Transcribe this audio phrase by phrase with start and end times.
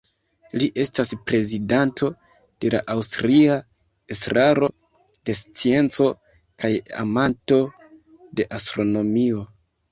[0.61, 2.09] Li estas prezidanto
[2.65, 3.59] de la Aŭstria
[4.17, 4.71] Estraro
[5.31, 6.11] de Scienco
[6.65, 6.75] kaj
[7.07, 7.63] amanto
[8.41, 9.49] de astronomio.